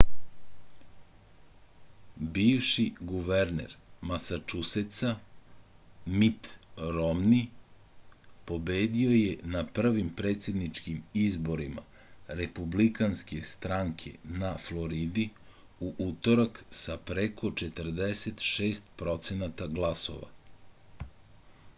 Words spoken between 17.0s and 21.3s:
preko 46 procenata glasova